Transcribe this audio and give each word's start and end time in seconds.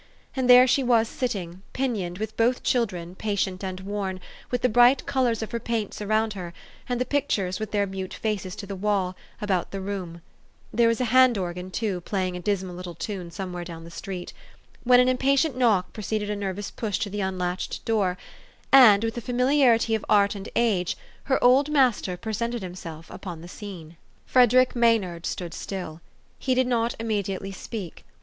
And 0.35 0.49
there 0.49 0.65
she 0.65 0.81
was 0.81 1.07
sitting, 1.07 1.61
pin 1.73 1.93
ioned, 1.93 2.17
with 2.19 2.35
both 2.35 2.63
children, 2.63 3.13
patient 3.13 3.63
and 3.63 3.81
worn, 3.81 4.19
with 4.49 4.63
the 4.63 4.67
bright 4.67 5.05
colors 5.05 5.43
of 5.43 5.51
her 5.51 5.59
paints 5.59 6.01
around 6.01 6.33
her, 6.33 6.55
and 6.89 6.99
the 6.99 7.05
pic 7.05 7.29
tures, 7.29 7.59
with 7.59 7.69
their 7.69 7.85
mute 7.85 8.15
faces 8.15 8.55
to 8.55 8.65
the 8.65 8.75
wall, 8.75 9.15
about 9.41 9.69
the 9.69 9.79
room 9.79 10.23
(there 10.73 10.87
was 10.87 11.01
a 11.01 11.05
hand 11.13 11.37
organ, 11.37 11.69
too, 11.69 12.01
playing 12.01 12.35
a 12.35 12.39
dis 12.39 12.63
mal 12.63 12.73
little 12.73 12.95
tune 12.95 13.29
somewhere 13.29 13.63
down 13.63 13.83
the 13.83 13.91
street), 13.91 14.33
when 14.85 14.99
an 14.99 15.07
impatient 15.07 15.55
knock 15.55 15.93
preceded 15.93 16.31
a 16.31 16.35
nervous 16.35 16.71
push 16.71 16.97
to 16.97 17.07
the 17.11 17.17
THE 17.19 17.23
STORY 17.23 17.27
OF 17.35 17.35
AVIS. 17.43 17.67
371 17.85 18.07
unlatched 18.73 18.73
door, 18.73 18.87
and, 18.93 19.03
with 19.03 19.13
the 19.13 19.21
familiarity 19.21 19.93
of 19.93 20.03
art 20.09 20.33
and 20.33 20.49
age, 20.55 20.97
her 21.25 21.43
old 21.43 21.69
master 21.69 22.17
presented 22.17 22.63
himself 22.63 23.05
upon 23.11 23.41
the 23.41 23.47
scene. 23.47 23.97
Frederick 24.25 24.75
Maynard 24.75 25.27
stood 25.27 25.53
still. 25.53 26.01
He 26.39 26.55
did 26.55 26.65
not 26.65 26.95
im 26.97 27.05
mediately 27.05 27.51
speak. 27.51 28.03